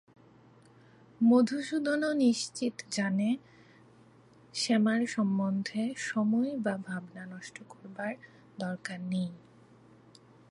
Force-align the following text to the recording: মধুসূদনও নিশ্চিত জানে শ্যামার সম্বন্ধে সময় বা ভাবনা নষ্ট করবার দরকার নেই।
মধুসূদনও 1.21 2.11
নিশ্চিত 2.13 2.75
জানে 2.91 3.29
শ্যামার 4.53 5.01
সম্বন্ধে 5.07 5.83
সময় 5.97 6.51
বা 6.57 6.75
ভাবনা 6.87 7.23
নষ্ট 7.25 7.57
করবার 7.69 8.13
দরকার 8.59 8.99
নেই। 9.01 9.29